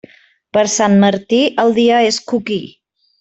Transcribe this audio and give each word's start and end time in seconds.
Per 0.57 0.61
Sant 0.75 0.95
Martí, 1.03 1.41
el 1.65 1.75
dia 1.79 1.99
és 2.11 2.19
coquí. 2.33 2.59